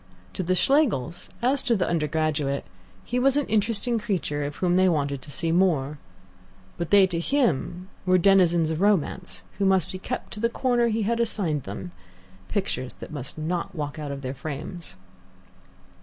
To 0.33 0.41
the 0.41 0.55
Schlegels, 0.55 1.29
as 1.43 1.61
to 1.61 1.75
the 1.75 1.87
undergraduate, 1.87 2.65
he 3.05 3.19
was 3.19 3.37
an 3.37 3.45
interesting 3.45 3.99
creature, 3.99 4.43
of 4.43 4.55
whom 4.55 4.75
they 4.75 4.89
wanted 4.89 5.21
to 5.21 5.29
see 5.29 5.51
more. 5.51 5.99
But 6.79 6.89
they 6.89 7.05
to 7.05 7.19
him 7.19 7.87
were 8.03 8.17
denizens 8.17 8.71
of 8.71 8.81
Romance, 8.81 9.43
who 9.59 9.65
must 9.65 9.89
keep 9.89 10.07
to 10.31 10.39
the 10.39 10.49
corner 10.49 10.87
he 10.87 11.03
had 11.03 11.19
assigned 11.19 11.65
them, 11.65 11.91
pictures 12.47 12.95
that 12.95 13.11
must 13.13 13.37
not 13.37 13.75
walk 13.75 13.99
out 13.99 14.11
of 14.11 14.23
their 14.23 14.33
frames. 14.33 14.95